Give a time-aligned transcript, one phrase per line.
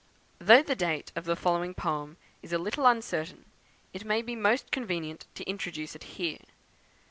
[0.39, 3.45] Though the date of the following poem is a little uncertain,
[3.93, 6.39] it may be most convenient to introduce it here.